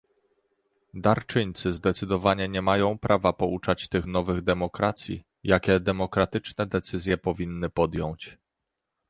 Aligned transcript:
Darczyńcy 0.93 1.73
zdecydowanie 1.73 2.49
nie 2.49 2.61
mają 2.61 2.97
prawa 2.99 3.33
pouczać 3.33 3.89
tych 3.89 4.05
nowych 4.05 4.41
demokracji, 4.41 5.23
jakie 5.43 5.79
demokratyczne 5.79 6.67
decyzje 6.67 7.17
powinny 7.17 7.69
podjąć 7.69 8.37